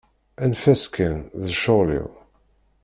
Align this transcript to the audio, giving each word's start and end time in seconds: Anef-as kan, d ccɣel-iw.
Anef-as 0.43 0.83
kan, 0.95 1.17
d 1.43 1.45
ccɣel-iw. 1.57 2.09